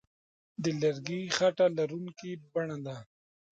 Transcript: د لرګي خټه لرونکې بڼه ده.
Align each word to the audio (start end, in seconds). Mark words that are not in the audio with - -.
د 0.63 0.65
لرګي 0.81 1.21
خټه 1.35 1.67
لرونکې 1.77 2.31
بڼه 2.53 2.77
ده. 2.85 2.97